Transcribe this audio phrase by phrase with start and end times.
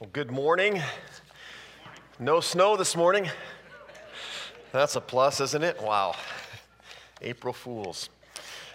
[0.00, 0.80] Well, good morning.
[2.20, 3.28] No snow this morning.
[4.70, 5.82] That's a plus, isn't it?
[5.82, 6.14] Wow.
[7.20, 8.08] April Fools.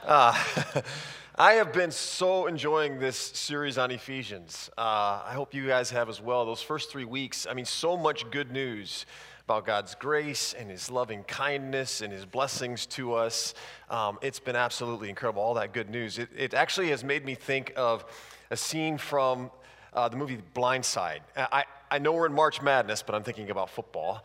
[0.05, 0.37] Uh,
[1.35, 4.69] I have been so enjoying this series on Ephesians.
[4.77, 6.45] Uh, I hope you guys have as well.
[6.45, 9.05] Those first three weeks, I mean, so much good news
[9.45, 13.53] about God's grace and His loving kindness and His blessings to us.
[13.89, 16.19] Um, it's been absolutely incredible, all that good news.
[16.19, 18.03] It, it actually has made me think of
[18.51, 19.51] a scene from
[19.93, 21.21] uh, the movie Blind Side.
[21.35, 24.23] I, I know we're in March Madness, but I'm thinking about football.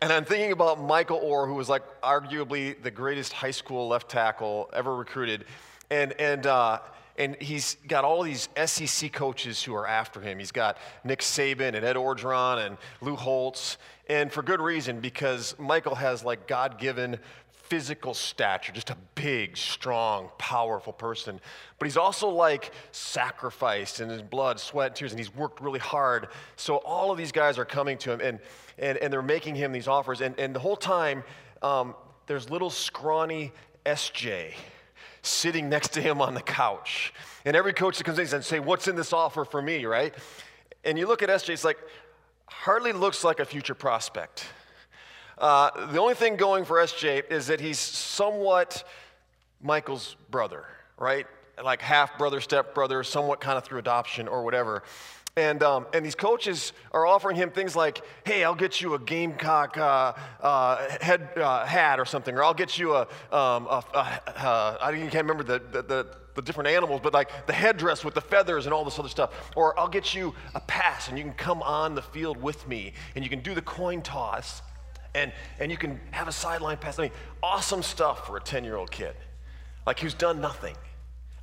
[0.00, 4.08] And I'm thinking about Michael Oher, who was like arguably the greatest high school left
[4.08, 5.44] tackle ever recruited.
[5.90, 6.78] And, and, uh,
[7.18, 10.38] and he's got all these SEC coaches who are after him.
[10.38, 13.76] He's got Nick Saban and Ed Orgeron and Lou Holtz.
[14.08, 17.18] And for good reason, because Michael has like God given
[17.50, 21.40] physical stature, just a big, strong, powerful person.
[21.78, 25.80] But he's also like sacrificed in his blood, sweat, and tears, and he's worked really
[25.80, 26.28] hard.
[26.56, 28.38] So all of these guys are coming to him and,
[28.78, 30.20] and, and they're making him these offers.
[30.20, 31.24] And, and the whole time,
[31.62, 31.94] um,
[32.26, 33.52] there's little scrawny
[33.84, 34.54] SJ
[35.28, 37.12] sitting next to him on the couch.
[37.44, 40.14] And every coach that comes in and say, What's in this offer for me, right?
[40.84, 41.78] And you look at SJ, it's like,
[42.46, 44.46] hardly looks like a future prospect.
[45.36, 48.84] Uh, the only thing going for SJ is that he's somewhat
[49.62, 50.64] Michael's brother,
[50.98, 51.26] right?
[51.62, 54.82] Like half brother, step brother, somewhat kind of through adoption or whatever.
[55.38, 58.98] And, um, and these coaches are offering him things like, hey, I'll get you a
[58.98, 63.84] Gamecock uh, uh, head uh, hat or something, or I'll get you a, um, a,
[63.94, 68.14] a I can't remember the, the, the, the, different animals, but like the headdress with
[68.14, 69.52] the feathers and all this other stuff.
[69.54, 72.92] Or I'll get you a pass and you can come on the field with me
[73.14, 74.62] and you can do the coin toss
[75.14, 76.98] and, and you can have a sideline pass.
[76.98, 77.12] I mean,
[77.44, 79.14] awesome stuff for a 10 year old kid.
[79.86, 80.74] Like who's done nothing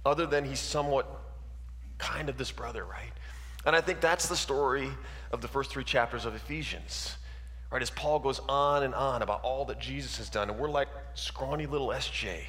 [0.06, 1.08] other than he's somewhat
[1.98, 3.14] kind of this brother, right?
[3.66, 4.90] And I think that's the story
[5.32, 7.18] of the first three chapters of Ephesians,
[7.72, 7.82] right?
[7.82, 10.88] As Paul goes on and on about all that Jesus has done, and we're like
[11.16, 12.42] scrawny little SJ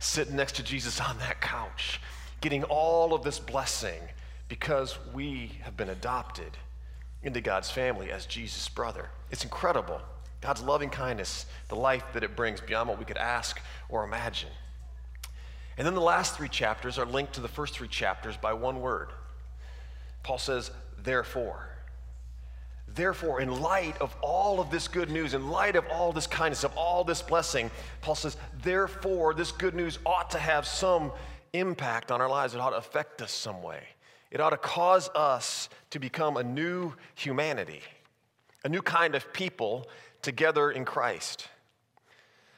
[0.00, 2.00] sitting next to Jesus on that couch,
[2.40, 4.00] getting all of this blessing
[4.48, 6.50] because we have been adopted
[7.22, 9.08] into God's family as Jesus' brother.
[9.30, 10.00] It's incredible.
[10.40, 14.50] God's loving kindness, the life that it brings beyond what we could ask or imagine.
[15.78, 18.80] And then the last three chapters are linked to the first three chapters by one
[18.80, 19.08] word.
[20.24, 21.68] Paul says, therefore.
[22.88, 26.64] Therefore, in light of all of this good news, in light of all this kindness,
[26.64, 27.70] of all this blessing,
[28.00, 31.12] Paul says, therefore, this good news ought to have some
[31.52, 32.54] impact on our lives.
[32.54, 33.82] It ought to affect us some way.
[34.30, 37.82] It ought to cause us to become a new humanity,
[38.64, 39.88] a new kind of people
[40.22, 41.48] together in Christ.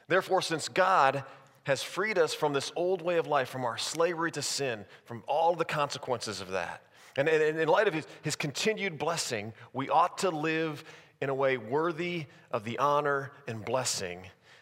[0.07, 1.23] Therefore, since God
[1.63, 5.23] has freed us from this old way of life, from our slavery to sin, from
[5.27, 6.81] all the consequences of that,
[7.17, 10.83] and in light of his, his continued blessing, we ought to live
[11.19, 14.21] in a way worthy of the honor and blessing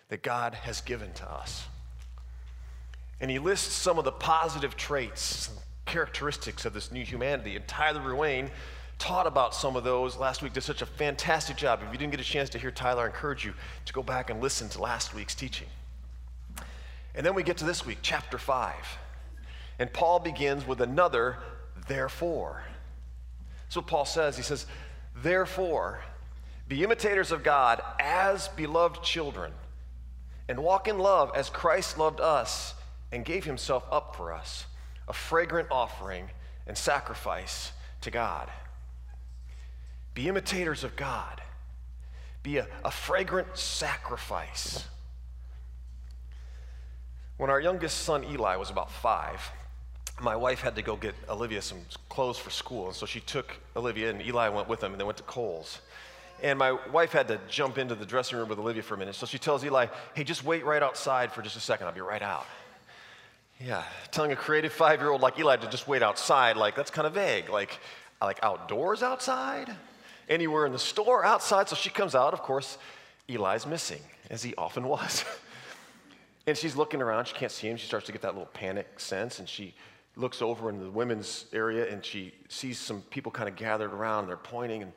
[0.09, 1.65] that God has given to us.
[3.19, 5.49] And he lists some of the positive traits,
[5.85, 7.55] characteristics of this new humanity.
[7.55, 8.49] And Tyler Ruane
[8.97, 11.81] taught about some of those last week, did such a fantastic job.
[11.85, 13.53] If you didn't get a chance to hear Tyler, I encourage you
[13.85, 15.67] to go back and listen to last week's teaching.
[17.13, 18.73] And then we get to this week, chapter 5.
[19.79, 21.37] And Paul begins with another
[21.87, 22.63] therefore.
[23.63, 24.37] That's what Paul says.
[24.37, 24.65] He says,
[25.15, 26.01] Therefore,
[26.67, 29.51] be imitators of God as beloved children,
[30.47, 32.73] and walk in love as Christ loved us
[33.11, 34.65] and gave himself up for us,
[35.07, 36.29] a fragrant offering
[36.67, 38.49] and sacrifice to God.
[40.13, 41.41] Be imitators of God.
[42.41, 44.85] Be a, a fragrant sacrifice.
[47.37, 49.41] When our youngest son Eli was about five,
[50.21, 52.87] my wife had to go get Olivia some clothes for school.
[52.87, 55.79] And so she took Olivia, and Eli went with them, and they went to Kohl's.
[56.43, 59.15] And my wife had to jump into the dressing room with Olivia for a minute.
[59.15, 61.87] So she tells Eli, hey, just wait right outside for just a second.
[61.87, 62.45] I'll be right out.
[63.59, 66.91] Yeah, telling a creative five year old like Eli to just wait outside, like, that's
[66.91, 67.49] kind of vague.
[67.49, 67.79] Like,
[68.21, 69.75] like outdoors outside?
[70.29, 71.69] anywhere in the store, outside.
[71.69, 72.33] So she comes out.
[72.33, 72.77] Of course,
[73.29, 75.25] Eli's missing, as he often was.
[76.47, 77.25] and she's looking around.
[77.25, 77.77] She can't see him.
[77.77, 79.73] She starts to get that little panic sense, and she
[80.15, 84.27] looks over in the women's area and she sees some people kind of gathered around.
[84.27, 84.91] They're pointing and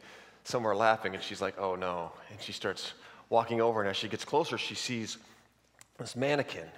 [0.45, 2.11] some are laughing, and she's like, oh no.
[2.31, 2.95] And she starts
[3.29, 5.19] walking over, and as she gets closer, she sees
[5.99, 6.69] this mannequin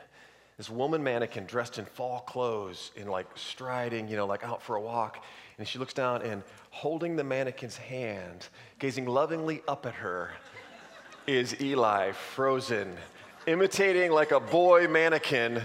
[0.61, 4.77] this woman mannequin dressed in fall clothes in like striding, you know, like out for
[4.77, 5.25] a walk.
[5.57, 8.47] And she looks down and holding the mannequin's hand,
[8.79, 10.33] gazing lovingly up at her,
[11.27, 12.95] is Eli, frozen,
[13.47, 15.63] imitating like a boy mannequin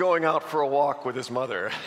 [0.00, 1.70] going out for a walk with his mother.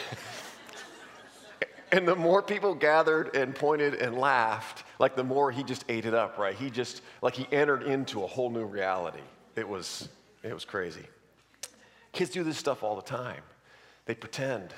[1.92, 6.08] And the more people gathered and pointed and laughed, like the more he just ate
[6.08, 6.56] it up, right?
[6.56, 9.22] He just, like he entered into a whole new reality.
[9.56, 10.10] It was,
[10.42, 11.06] it was crazy.
[12.12, 13.44] Kids do this stuff all the time.
[14.08, 14.74] They pretend,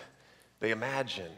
[0.59, 1.31] they imagine,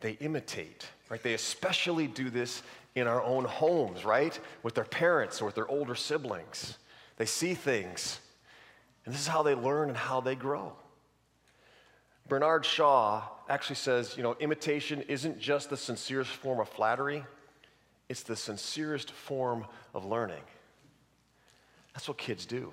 [0.00, 1.22] they imitate, right?
[1.22, 2.62] They especially do this
[2.94, 4.38] in our own homes, right?
[4.62, 6.76] With their parents or with their older siblings.
[7.16, 8.20] They see things,
[9.06, 10.74] and this is how they learn and how they grow.
[12.28, 17.24] Bernard Shaw actually says, you know, imitation isn't just the sincerest form of flattery,
[18.08, 20.42] it's the sincerest form of learning.
[21.94, 22.72] That's what kids do.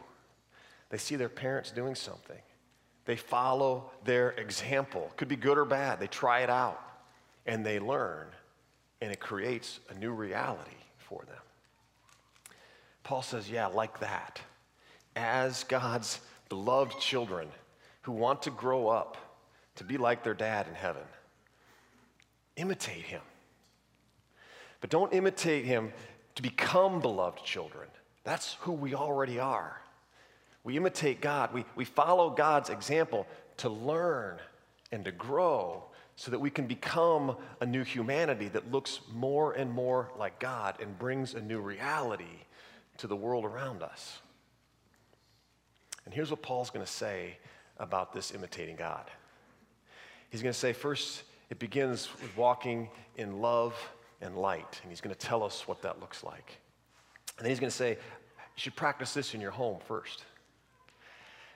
[0.90, 2.38] They see their parents doing something.
[3.06, 5.12] They follow their example.
[5.18, 6.00] Could be good or bad.
[6.00, 6.80] They try it out
[7.46, 8.28] and they learn,
[9.02, 12.56] and it creates a new reality for them.
[13.04, 14.40] Paul says, yeah, like that.
[15.16, 17.50] As God's beloved children
[18.04, 19.18] who want to grow up
[19.76, 21.04] to be like their dad in heaven.
[22.56, 23.22] Imitate him.
[24.82, 25.94] But don't imitate him
[26.36, 27.88] to become beloved children.
[28.24, 29.82] That's who we already are.
[30.64, 33.28] We imitate God, we, we follow God's example
[33.58, 34.38] to learn
[34.92, 35.84] and to grow
[36.16, 40.78] so that we can become a new humanity that looks more and more like God
[40.80, 42.46] and brings a new reality
[42.98, 44.20] to the world around us.
[46.06, 47.38] And here's what Paul's going to say
[47.78, 49.10] about this imitating God.
[50.34, 51.22] He's going to say, first,
[51.52, 53.76] it begins with walking in love
[54.20, 54.80] and light.
[54.82, 56.58] And he's going to tell us what that looks like.
[57.38, 57.98] And then he's going to say, you
[58.56, 60.26] should practice this in your home first.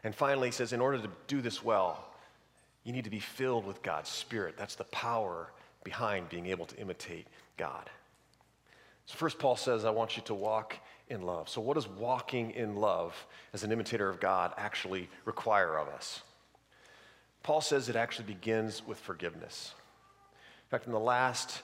[0.04, 2.08] And finally, he says, in order to do this well,
[2.84, 4.58] you need to be filled with God's Spirit.
[4.60, 5.52] That's the power
[5.84, 7.26] behind being able to imitate
[7.58, 7.90] God.
[9.08, 10.78] So, first, Paul says, I want you to walk
[11.10, 11.50] in love.
[11.50, 13.16] So, what does walking in love
[13.54, 16.22] as an imitator of God actually require of us?
[17.48, 19.74] Paul says it actually begins with forgiveness.
[20.66, 21.62] In fact, in the last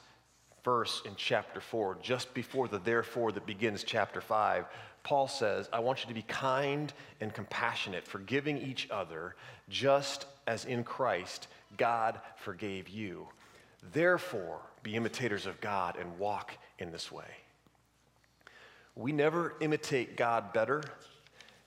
[0.64, 4.64] verse in chapter 4, just before the therefore that begins chapter 5,
[5.04, 9.36] Paul says, I want you to be kind and compassionate, forgiving each other,
[9.68, 13.28] just as in Christ God forgave you.
[13.92, 17.28] Therefore, be imitators of God and walk in this way.
[18.96, 20.82] We never imitate God better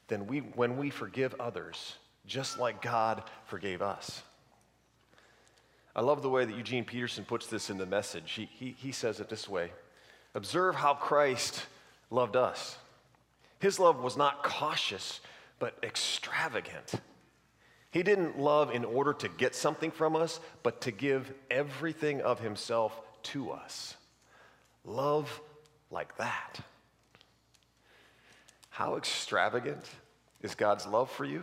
[0.09, 4.23] than we, when we forgive others just like God forgave us.
[5.95, 8.33] I love the way that Eugene Peterson puts this in the message.
[8.33, 9.71] He, he, he says it this way
[10.35, 11.65] Observe how Christ
[12.11, 12.77] loved us.
[13.59, 15.21] His love was not cautious,
[15.59, 16.93] but extravagant.
[17.91, 22.41] He didn't love in order to get something from us, but to give everything of
[22.41, 23.97] himself to us.
[24.85, 25.41] Love
[25.91, 26.61] like that.
[28.69, 29.89] How extravagant
[30.43, 31.43] is God's love for you?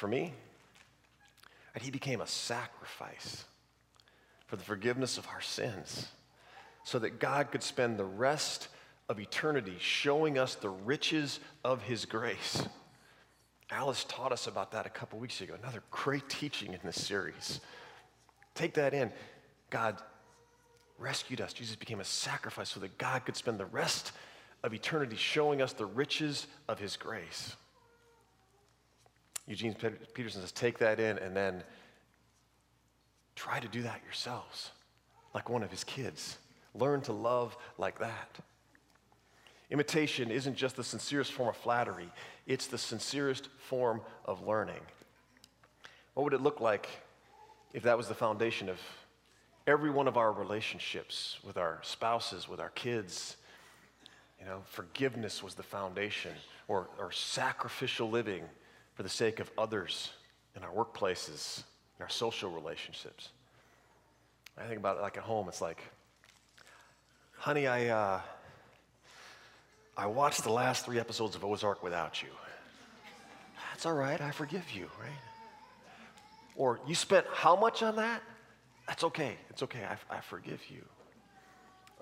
[0.00, 0.32] For me,
[1.74, 3.44] and he became a sacrifice
[4.46, 6.08] for the forgiveness of our sins
[6.84, 8.68] so that God could spend the rest
[9.10, 12.62] of eternity showing us the riches of his grace.
[13.70, 15.52] Alice taught us about that a couple weeks ago.
[15.62, 17.60] Another great teaching in this series.
[18.54, 19.12] Take that in.
[19.68, 19.98] God
[20.98, 21.52] rescued us.
[21.52, 24.12] Jesus became a sacrifice so that God could spend the rest
[24.64, 27.54] of eternity showing us the riches of his grace.
[29.50, 29.74] Eugene
[30.14, 31.64] Peterson says, take that in and then
[33.34, 34.70] try to do that yourselves,
[35.34, 36.38] like one of his kids.
[36.72, 38.38] Learn to love like that.
[39.72, 42.08] Imitation isn't just the sincerest form of flattery,
[42.46, 44.80] it's the sincerest form of learning.
[46.14, 46.88] What would it look like
[47.72, 48.78] if that was the foundation of
[49.66, 53.36] every one of our relationships with our spouses, with our kids?
[54.38, 56.34] You know, forgiveness was the foundation,
[56.68, 58.44] or, or sacrificial living
[59.00, 60.10] for the sake of others
[60.54, 61.62] in our workplaces,
[61.98, 63.30] in our social relationships.
[64.58, 65.82] I think about it like at home, it's like,
[67.32, 68.20] honey, I, uh,
[69.96, 72.28] I watched the last three episodes of Ozark without you.
[73.70, 75.08] That's all right, I forgive you, right?
[76.54, 78.22] Or you spent how much on that?
[78.86, 80.84] That's okay, it's okay, I, I forgive you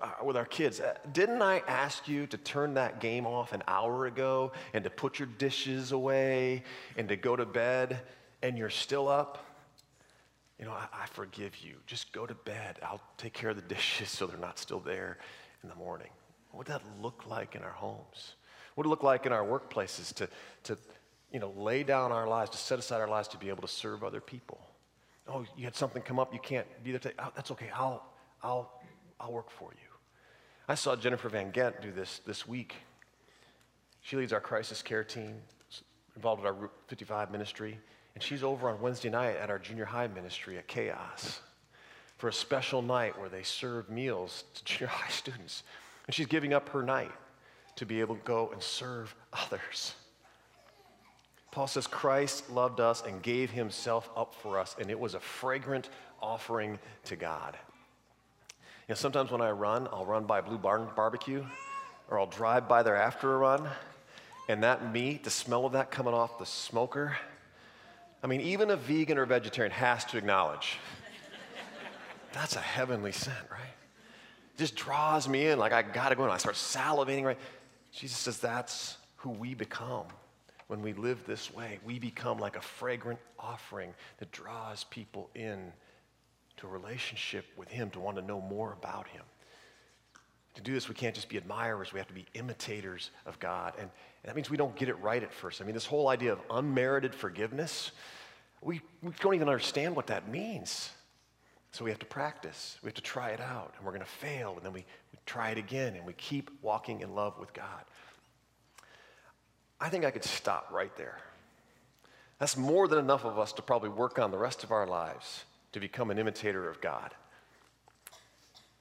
[0.01, 0.79] uh, with our kids.
[0.79, 4.89] Uh, didn't I ask you to turn that game off an hour ago and to
[4.89, 6.63] put your dishes away
[6.97, 8.01] and to go to bed
[8.41, 9.45] and you're still up?
[10.59, 11.75] You know, I, I forgive you.
[11.87, 12.79] Just go to bed.
[12.83, 15.17] I'll take care of the dishes so they're not still there
[15.63, 16.09] in the morning.
[16.51, 18.35] What would that look like in our homes?
[18.75, 20.29] What would it look like in our workplaces to,
[20.63, 20.77] to
[21.31, 23.67] you know, lay down our lives, to set aside our lives to be able to
[23.67, 24.59] serve other people?
[25.27, 27.15] Oh, you had something come up, you can't be there today.
[27.19, 27.69] Oh, that's okay.
[27.75, 28.03] I'll,
[28.41, 28.81] I'll,
[29.19, 29.88] I'll work for you.
[30.69, 32.75] I saw Jennifer Van Gent do this this week.
[34.01, 35.41] She leads our crisis care team,
[36.15, 37.79] involved with our Route 55 ministry,
[38.13, 41.39] and she's over on Wednesday night at our junior high ministry at Chaos,
[42.17, 45.63] for a special night where they serve meals to junior high students.
[46.05, 47.11] And she's giving up her night
[47.77, 49.95] to be able to go and serve others.
[51.49, 55.19] Paul says Christ loved us and gave himself up for us, and it was a
[55.19, 55.89] fragrant
[56.21, 57.57] offering to God.
[58.89, 61.45] You know, sometimes when I run, I'll run by Blue Barn Barbecue,
[62.09, 63.69] or I'll drive by there after a run,
[64.47, 67.15] and that meat, the smell of that coming off the smoker,
[68.23, 70.79] I mean, even a vegan or vegetarian has to acknowledge
[72.33, 73.61] that's a heavenly scent, right?
[73.61, 76.31] It just draws me in, like I gotta go in.
[76.31, 77.37] I start salivating, right?
[77.91, 80.05] Jesus says that's who we become
[80.65, 81.77] when we live this way.
[81.85, 85.71] We become like a fragrant offering that draws people in
[86.59, 89.23] to a relationship with Him, to want to know more about Him.
[90.55, 93.73] To do this, we can't just be admirers, we have to be imitators of God.
[93.77, 93.89] And,
[94.23, 95.61] and that means we don't get it right at first.
[95.61, 97.91] I mean, this whole idea of unmerited forgiveness,
[98.61, 100.89] we, we don't even understand what that means.
[101.71, 102.77] So we have to practice.
[102.81, 103.73] We have to try it out.
[103.77, 104.55] And we're going to fail.
[104.57, 105.95] And then we, we try it again.
[105.95, 107.85] And we keep walking in love with God.
[109.79, 111.19] I think I could stop right there.
[112.39, 115.45] That's more than enough of us to probably work on the rest of our lives
[115.71, 117.13] to become an imitator of God.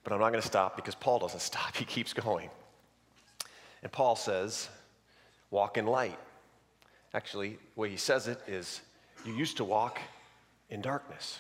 [0.04, 1.76] But I'm not going to stop because Paul doesn't stop.
[1.76, 2.50] He keeps going.
[3.83, 4.68] And Paul says,
[5.50, 6.18] walk in light.
[7.14, 8.80] Actually, the way he says it is,
[9.25, 10.00] you used to walk
[10.71, 11.38] in darkness.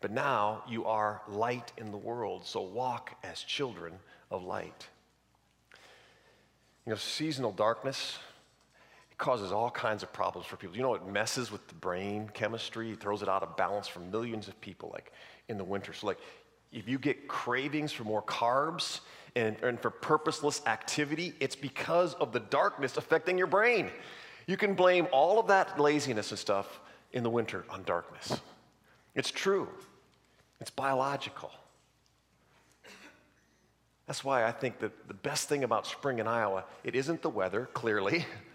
[0.00, 3.92] But now you are light in the world, so walk as children
[4.30, 4.88] of light.
[6.86, 8.18] You know, seasonal darkness,
[9.20, 10.74] causes all kinds of problems for people.
[10.74, 14.00] You know, it messes with the brain chemistry, it throws it out of balance for
[14.00, 15.12] millions of people, like
[15.48, 15.92] in the winter.
[15.92, 16.18] So, like,
[16.72, 19.00] if you get cravings for more carbs
[19.36, 23.90] and, and for purposeless activity, it's because of the darkness affecting your brain.
[24.46, 26.80] You can blame all of that laziness and stuff
[27.12, 28.40] in the winter on darkness.
[29.14, 29.68] It's true.
[30.60, 31.50] It's biological.
[34.06, 37.30] That's why I think that the best thing about spring in Iowa, it isn't the
[37.30, 38.24] weather, clearly,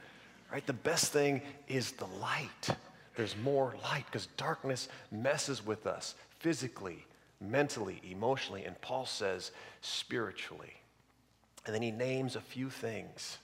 [0.51, 0.65] right?
[0.65, 2.69] The best thing is the light.
[3.15, 7.05] There's more light because darkness messes with us physically,
[7.39, 10.73] mentally, emotionally, and Paul says spiritually.
[11.65, 13.37] And then he names a few things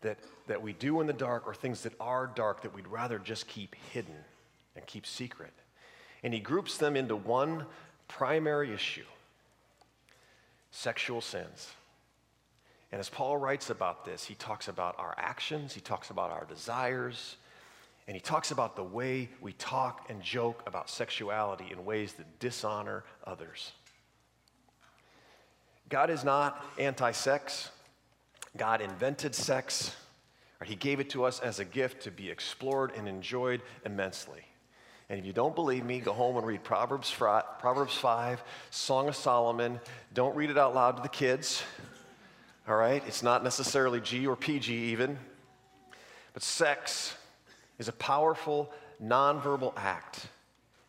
[0.00, 3.18] that, that we do in the dark or things that are dark that we'd rather
[3.18, 4.16] just keep hidden
[4.74, 5.52] and keep secret.
[6.22, 7.66] And he groups them into one
[8.08, 9.04] primary issue
[10.72, 11.72] sexual sins.
[12.92, 16.44] And as Paul writes about this, he talks about our actions, he talks about our
[16.44, 17.36] desires,
[18.06, 22.40] and he talks about the way we talk and joke about sexuality in ways that
[22.40, 23.72] dishonor others.
[25.88, 27.70] God is not anti sex.
[28.56, 29.94] God invented sex.
[30.64, 34.44] He gave it to us as a gift to be explored and enjoyed immensely.
[35.08, 39.16] And if you don't believe me, go home and read Proverbs, Proverbs 5, Song of
[39.16, 39.80] Solomon.
[40.14, 41.62] Don't read it out loud to the kids.
[42.70, 43.02] All right?
[43.04, 45.18] It's not necessarily G or PG even.
[46.32, 47.16] But sex
[47.80, 48.72] is a powerful,
[49.02, 50.28] nonverbal act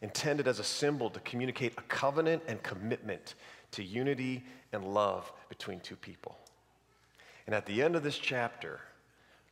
[0.04, 3.34] intended as a symbol to communicate a covenant and commitment
[3.72, 6.38] to unity and love between two people.
[7.48, 8.80] And at the end of this chapter,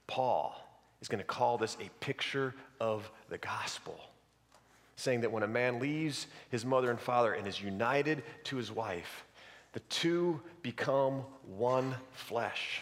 [0.06, 0.56] Paul
[1.02, 4.00] is going to call this a picture of the gospel
[4.98, 8.70] saying that when a man leaves his mother and father and is united to his
[8.70, 9.24] wife,
[9.74, 12.82] the two become one flesh.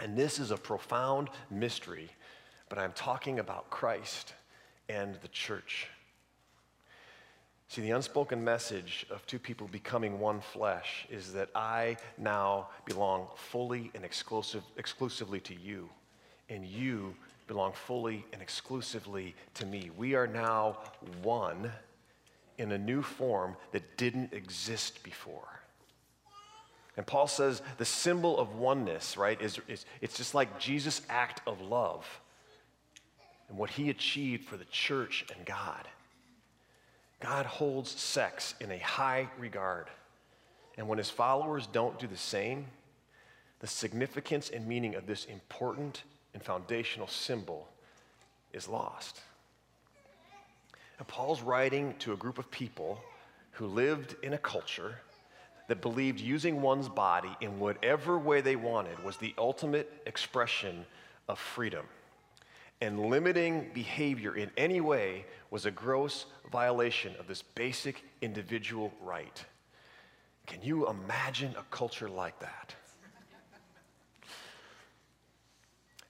[0.00, 2.08] And this is a profound mystery,
[2.68, 4.34] but I'm talking about Christ
[4.88, 5.88] and the church.
[7.68, 13.28] See, the unspoken message of two people becoming one flesh is that I now belong
[13.36, 15.88] fully and exclusive, exclusively to you,
[16.48, 17.14] and you
[17.46, 19.90] belong fully and exclusively to me.
[19.96, 20.78] We are now
[21.22, 21.70] one
[22.58, 25.60] in a new form that didn't exist before.
[26.96, 31.40] And Paul says the symbol of oneness, right, is, is it's just like Jesus' act
[31.46, 32.06] of love
[33.48, 35.88] and what he achieved for the church and God.
[37.20, 39.86] God holds sex in a high regard.
[40.76, 42.66] And when his followers don't do the same,
[43.60, 46.02] the significance and meaning of this important
[46.34, 47.68] and foundational symbol
[48.52, 49.20] is lost.
[50.98, 53.00] And Paul's writing to a group of people
[53.52, 54.96] who lived in a culture
[55.68, 60.84] that believed using one's body in whatever way they wanted was the ultimate expression
[61.28, 61.86] of freedom.
[62.80, 69.44] And limiting behavior in any way was a gross violation of this basic individual right.
[70.46, 72.74] Can you imagine a culture like that?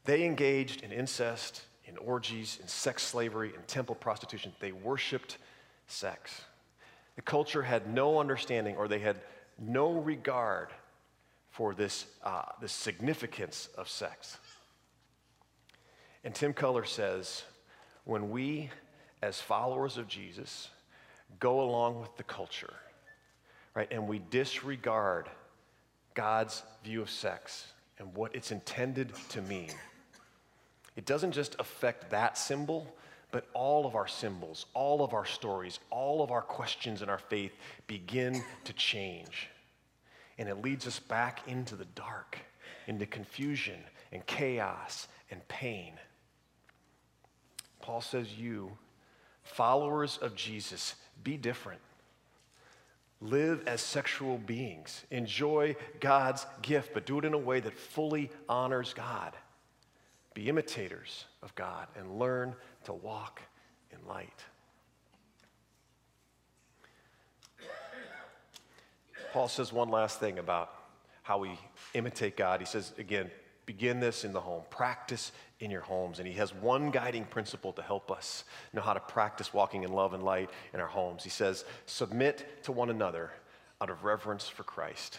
[0.04, 4.52] They engaged in incest, in orgies, in sex slavery, in temple prostitution.
[4.60, 5.38] They worshiped
[5.86, 6.42] sex.
[7.16, 9.16] The culture had no understanding or they had
[9.58, 10.68] no regard
[11.50, 14.38] for this, uh, the significance of sex.
[16.24, 17.44] And Tim Keller says
[18.04, 18.70] when we,
[19.22, 20.68] as followers of Jesus,
[21.38, 22.74] go along with the culture,
[23.74, 25.28] right, and we disregard
[26.14, 27.66] God's view of sex
[27.98, 29.70] and what it's intended to mean,
[30.96, 32.94] it doesn't just affect that symbol,
[33.34, 37.18] but all of our symbols, all of our stories, all of our questions in our
[37.18, 37.50] faith
[37.88, 39.48] begin to change.
[40.38, 42.38] And it leads us back into the dark,
[42.86, 43.80] into confusion
[44.12, 45.94] and chaos and pain.
[47.80, 48.78] Paul says, You,
[49.42, 51.80] followers of Jesus, be different.
[53.20, 55.02] Live as sexual beings.
[55.10, 59.32] Enjoy God's gift, but do it in a way that fully honors God.
[60.34, 63.42] Be imitators of God and learn to walk
[63.90, 64.44] in light.
[69.32, 70.70] Paul says one last thing about
[71.22, 71.58] how we
[71.94, 72.60] imitate God.
[72.60, 73.30] He says, again,
[73.66, 76.18] begin this in the home, practice in your homes.
[76.18, 79.92] And he has one guiding principle to help us know how to practice walking in
[79.92, 81.24] love and light in our homes.
[81.24, 83.32] He says, submit to one another
[83.80, 85.18] out of reverence for Christ.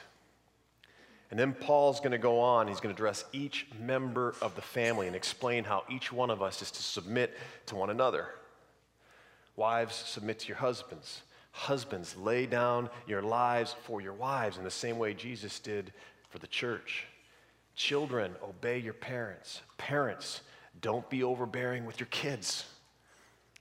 [1.32, 2.67] And then Paul's going to go on.
[2.67, 6.41] He's going to address each member of the family and explain how each one of
[6.41, 7.36] us is to submit
[7.67, 8.27] to one another.
[9.55, 11.22] Wives, submit to your husbands.
[11.51, 15.94] Husbands, lay down your lives for your wives in the same way Jesus did
[16.29, 17.05] for the church.
[17.75, 19.62] Children, obey your parents.
[19.77, 20.41] Parents,
[20.82, 22.65] don't be overbearing with your kids.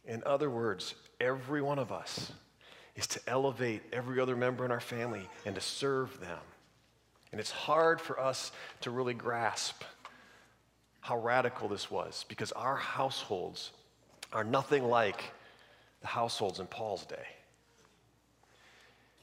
[0.06, 2.32] In other words, every one of us
[2.96, 6.38] is to elevate every other member in our family and to serve them.
[7.34, 9.82] And it's hard for us to really grasp
[11.00, 13.72] how radical this was because our households
[14.32, 15.32] are nothing like
[16.00, 17.26] the households in Paul's day.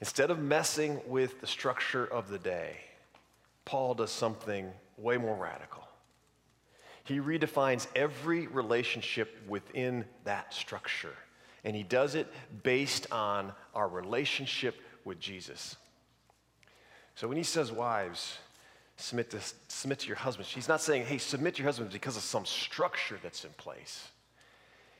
[0.01, 2.79] Instead of messing with the structure of the day,
[3.63, 5.87] Paul does something way more radical.
[7.05, 11.15] He redefines every relationship within that structure,
[11.63, 12.27] and he does it
[12.61, 15.77] based on our relationship with Jesus.
[17.21, 18.39] So when he says, wives,
[18.97, 22.17] submit to, submit to your husbands, he's not saying, hey, submit to your husbands because
[22.17, 24.07] of some structure that's in place.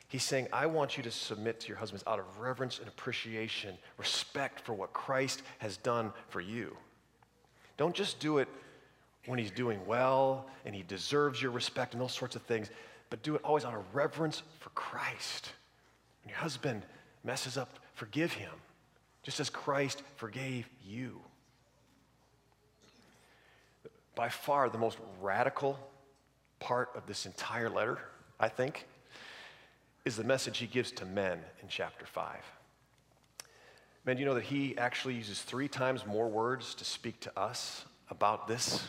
[0.07, 3.75] He's saying, I want you to submit to your husbands out of reverence and appreciation,
[3.97, 6.77] respect for what Christ has done for you.
[7.77, 8.47] Don't just do it
[9.25, 12.69] when he's doing well and he deserves your respect and those sorts of things,
[13.09, 15.53] but do it always out of reverence for Christ.
[16.23, 16.83] When your husband
[17.23, 18.53] messes up, forgive him,
[19.23, 21.19] just as Christ forgave you
[24.21, 25.79] by far the most radical
[26.59, 27.97] part of this entire letter,
[28.39, 28.85] I think,
[30.05, 32.35] is the message he gives to men in chapter 5.
[34.05, 37.83] Men, you know that he actually uses three times more words to speak to us
[38.11, 38.83] about this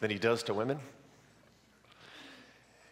[0.00, 0.80] than he does to women?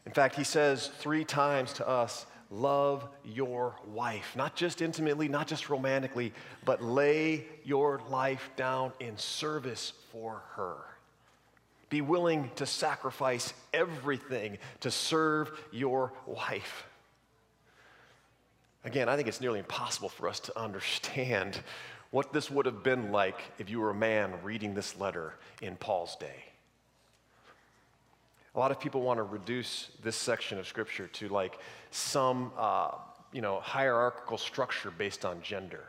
[0.07, 4.37] In fact, he says three times to us, love your wife.
[4.37, 6.33] Not just intimately, not just romantically,
[6.65, 10.92] but lay your life down in service for her.
[11.93, 16.87] Be willing to sacrifice everything to serve your wife.
[18.83, 21.61] Again, I think it's nearly impossible for us to understand
[22.11, 25.77] what this would have been like if you were a man reading this letter in
[25.77, 26.45] Paul's day.
[28.55, 31.59] A lot of people want to reduce this section of scripture to like
[31.91, 32.93] some, uh,
[33.33, 35.85] you know, hierarchical structure based on gender,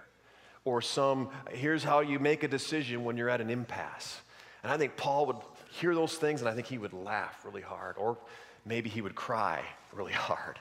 [0.65, 4.19] or some here's how you make a decision when you're at an impasse.
[4.63, 5.37] And I think Paul would
[5.73, 8.17] hear those things and I think he would laugh really hard, or
[8.65, 10.59] maybe he would cry really hard.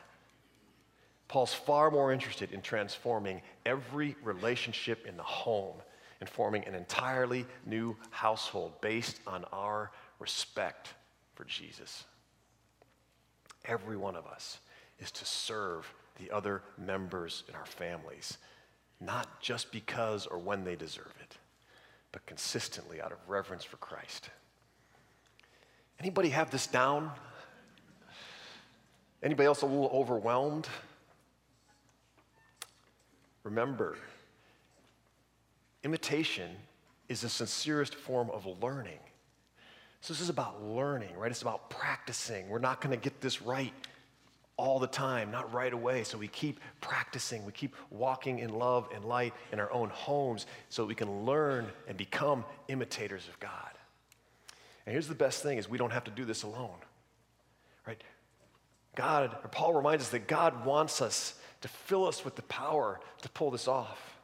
[1.28, 5.76] Paul's far more interested in transforming every relationship in the home
[6.20, 10.90] and forming an entirely new household based on our respect
[11.34, 12.04] for Jesus.
[13.64, 14.58] Every one of us
[14.98, 18.38] is to serve the other members in our families,
[19.00, 21.36] not just because or when they deserve it,
[22.12, 24.28] but consistently out of reverence for Christ.
[26.02, 27.12] Anybody have this down?
[29.22, 30.66] Anybody else a little overwhelmed?
[33.44, 33.96] Remember,
[35.84, 36.50] imitation
[37.08, 38.98] is the sincerest form of learning.
[40.00, 41.30] So, this is about learning, right?
[41.30, 42.48] It's about practicing.
[42.48, 43.72] We're not going to get this right
[44.56, 46.02] all the time, not right away.
[46.02, 47.46] So, we keep practicing.
[47.46, 51.68] We keep walking in love and light in our own homes so we can learn
[51.86, 53.70] and become imitators of God.
[54.86, 56.78] And here's the best thing is we don't have to do this alone.
[57.86, 58.02] Right?
[58.94, 63.00] God, or Paul reminds us that God wants us to fill us with the power
[63.22, 64.18] to pull this off.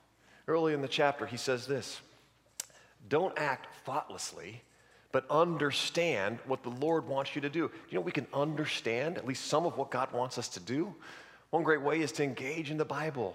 [0.46, 2.00] Early in the chapter, he says this
[3.08, 4.62] Don't act thoughtlessly,
[5.12, 7.70] but understand what the Lord wants you to do.
[7.88, 10.94] You know, we can understand at least some of what God wants us to do.
[11.50, 13.34] One great way is to engage in the Bible,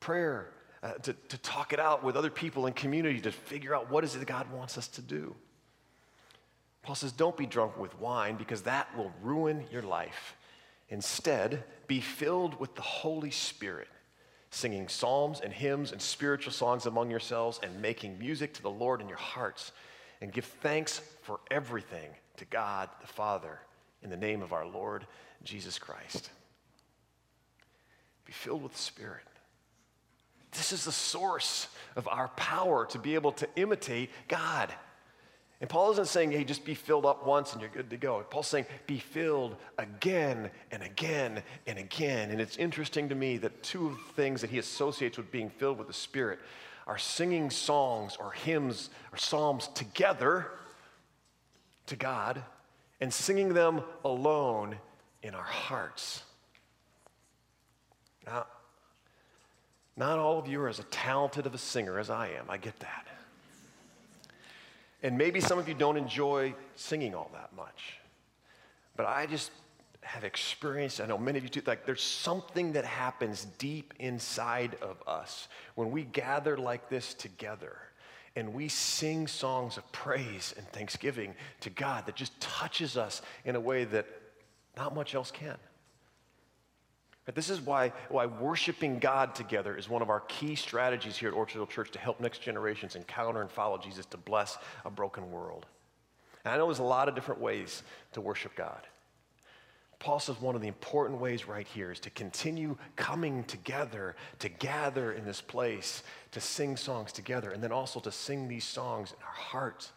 [0.00, 0.50] prayer,
[0.82, 4.04] uh, to, to talk it out with other people in community to figure out what
[4.04, 5.34] is it that God wants us to do.
[6.86, 10.36] Paul says, Don't be drunk with wine because that will ruin your life.
[10.88, 13.88] Instead, be filled with the Holy Spirit,
[14.50, 19.00] singing psalms and hymns and spiritual songs among yourselves and making music to the Lord
[19.00, 19.72] in your hearts.
[20.20, 23.58] And give thanks for everything to God the Father
[24.02, 25.06] in the name of our Lord
[25.42, 26.30] Jesus Christ.
[28.24, 29.24] Be filled with the Spirit.
[30.52, 34.72] This is the source of our power to be able to imitate God.
[35.60, 38.22] And Paul isn't saying, hey, just be filled up once and you're good to go.
[38.28, 42.30] Paul's saying, be filled again and again and again.
[42.30, 45.48] And it's interesting to me that two of the things that he associates with being
[45.48, 46.40] filled with the Spirit
[46.86, 50.48] are singing songs or hymns or psalms together
[51.86, 52.42] to God
[53.00, 54.76] and singing them alone
[55.22, 56.22] in our hearts.
[58.26, 58.46] Now,
[59.96, 62.44] not all of you are as talented of a singer as I am.
[62.50, 63.06] I get that.
[65.06, 68.00] And maybe some of you don't enjoy singing all that much.
[68.96, 69.52] But I just
[70.00, 74.76] have experienced, I know many of you too, like there's something that happens deep inside
[74.82, 77.76] of us when we gather like this together
[78.34, 83.54] and we sing songs of praise and thanksgiving to God that just touches us in
[83.54, 84.08] a way that
[84.76, 85.56] not much else can.
[87.34, 91.34] This is why, why worshiping God together is one of our key strategies here at
[91.34, 95.30] Orchard Hill Church to help next generations encounter and follow Jesus to bless a broken
[95.32, 95.66] world.
[96.44, 98.86] And I know there's a lot of different ways to worship God.
[99.98, 104.48] Paul says one of the important ways right here is to continue coming together, to
[104.48, 109.10] gather in this place, to sing songs together, and then also to sing these songs
[109.10, 109.92] in our hearts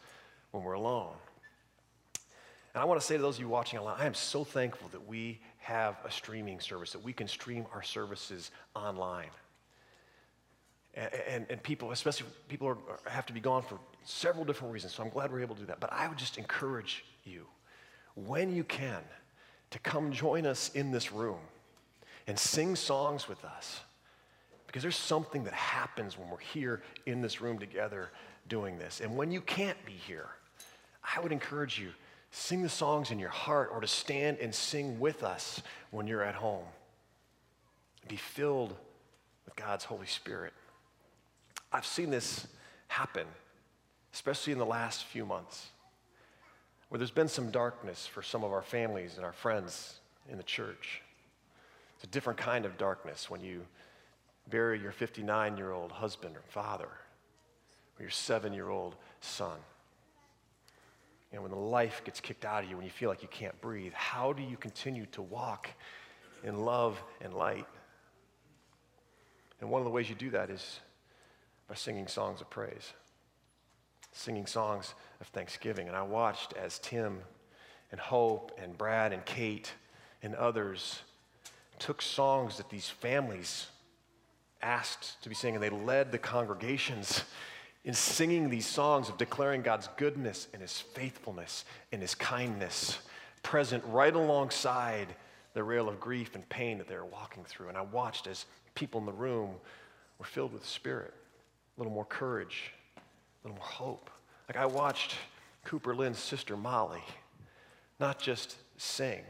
[0.52, 1.14] when we're alone.
[2.74, 4.90] And I want to say to those of you watching online, I am so thankful
[4.90, 9.30] that we have a streaming service, that we can stream our services online.
[10.94, 12.78] And, and, and people, especially people are,
[13.10, 15.68] have to be gone for several different reasons, so I'm glad we're able to do
[15.68, 15.80] that.
[15.80, 17.46] But I would just encourage you,
[18.16, 19.02] when you can,
[19.72, 21.40] to come join us in this room
[22.28, 23.82] and sing songs with us.
[24.68, 28.10] Because there's something that happens when we're here in this room together
[28.48, 29.02] doing this.
[29.02, 30.30] And when you can't be here,
[31.16, 31.90] I would encourage you
[32.32, 35.62] sing the songs in your heart or to stand and sing with us
[35.92, 36.66] when you're at home.
[38.08, 38.76] Be filled
[39.46, 40.54] with God's Holy Spirit.
[41.72, 42.48] I've seen this
[42.88, 43.28] happen,
[44.14, 45.70] especially in the last few months
[46.90, 50.44] where there's been some darkness for some of our families and our friends in the
[50.44, 51.02] church.
[51.96, 53.66] It's a different kind of darkness when you
[54.50, 59.58] bury your 59 year old husband or father or your seven year old son.
[61.32, 63.28] You know, when the life gets kicked out of you, when you feel like you
[63.30, 65.70] can't breathe, how do you continue to walk
[66.44, 67.68] in love and light?
[69.62, 70.80] And one of the ways you do that is
[71.68, 72.94] by singing songs of praise
[74.12, 75.88] singing songs of thanksgiving.
[75.88, 77.20] And I watched as Tim
[77.92, 79.72] and Hope and Brad and Kate
[80.22, 81.02] and others
[81.78, 83.68] took songs that these families
[84.62, 87.24] asked to be singing, and they led the congregations
[87.90, 93.00] in singing these songs of declaring God's goodness and His faithfulness and His kindness,
[93.42, 95.08] present right alongside
[95.56, 97.68] the rail of grief and pain that they were walking through.
[97.68, 99.56] And I watched as people in the room
[100.20, 104.12] were filled with spirit, a little more courage, a little more hope.
[104.48, 105.16] Like I watched
[105.66, 107.02] Cooper Lynn's sister Molly
[108.00, 109.24] not just sing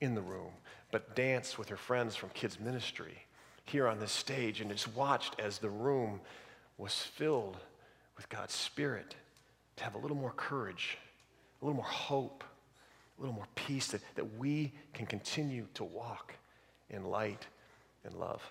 [0.00, 0.50] in the room,
[0.90, 3.24] but dance with her friends from kids' ministry
[3.66, 6.20] here on this stage and just watched as the room
[6.78, 7.56] was filled
[8.16, 9.14] with God's Spirit
[9.76, 10.98] to have a little more courage,
[11.60, 12.44] a little more hope,
[13.18, 16.34] a little more peace that, that we can continue to walk
[16.90, 17.46] in light
[18.04, 18.42] and love.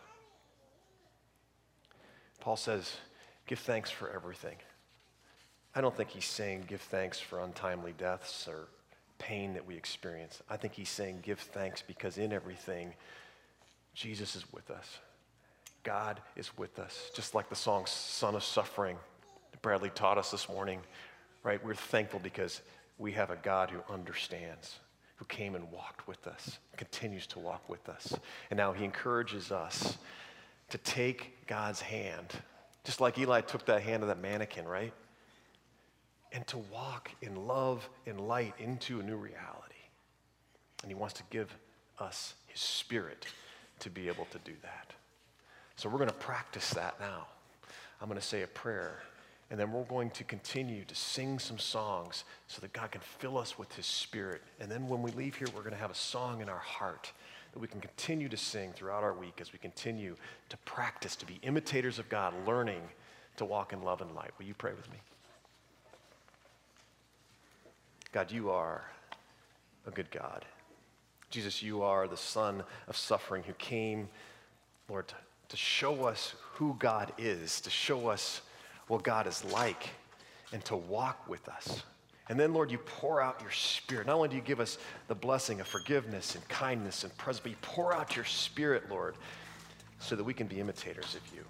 [2.39, 2.95] Paul says,
[3.47, 4.55] Give thanks for everything.
[5.75, 8.67] I don't think he's saying give thanks for untimely deaths or
[9.19, 10.41] pain that we experience.
[10.49, 12.93] I think he's saying give thanks because in everything,
[13.93, 14.99] Jesus is with us.
[15.84, 17.12] God is with us.
[17.15, 18.98] Just like the song Son of Suffering
[19.52, 20.80] that Bradley taught us this morning,
[21.44, 21.63] right?
[21.63, 22.62] We're thankful because
[22.98, 24.80] we have a God who understands,
[25.15, 28.13] who came and walked with us, continues to walk with us.
[28.50, 29.98] And now he encourages us
[30.70, 32.34] to take God's hand
[32.84, 34.94] just like Eli took that hand of that mannequin, right?
[36.32, 39.76] And to walk in love and light into a new reality.
[40.82, 41.56] And he wants to give
[42.00, 43.28] us his spirit
[43.80, 44.94] to be able to do that.
[45.75, 47.27] So we're going to practice that now.
[48.01, 48.99] I'm going to say a prayer.
[49.49, 53.38] And then we're going to continue to sing some songs so that God can fill
[53.38, 54.41] us with His Spirit.
[54.60, 57.12] And then when we leave here, we're going to have a song in our heart
[57.51, 60.15] that we can continue to sing throughout our week as we continue
[60.47, 62.81] to practice to be imitators of God, learning
[63.38, 64.31] to walk in love and light.
[64.38, 64.97] Will you pray with me?
[68.13, 68.86] God, you are
[69.86, 70.45] a good God.
[71.29, 74.10] Jesus, you are the Son of suffering who came,
[74.89, 75.12] Lord,
[75.51, 78.41] to show us who God is, to show us
[78.87, 79.89] what God is like
[80.53, 81.83] and to walk with us.
[82.29, 84.07] And then, Lord, you pour out your spirit.
[84.07, 84.77] Not only do you give us
[85.09, 89.15] the blessing of forgiveness and kindness and presence, but you pour out your spirit, Lord,
[89.99, 91.43] so that we can be imitators of you.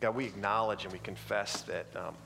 [0.00, 2.16] God, we acknowledge and we confess that, um,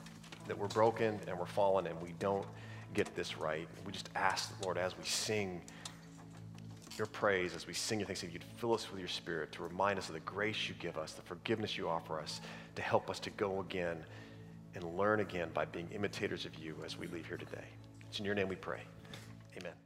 [0.47, 2.47] that we're broken and we're fallen and we don't
[2.95, 3.67] get this right.
[3.85, 5.61] We just ask, Lord, as we sing
[6.97, 9.99] your praise, as we sing your thanksgiving, you'd fill us with your spirit to remind
[9.99, 12.41] us of the grace you give us, the forgiveness you offer us,
[12.75, 14.03] to help us to go again
[14.75, 17.65] and learn again by being imitators of you as we leave here today.
[18.09, 18.81] It's in your name we pray.
[19.57, 19.84] Amen.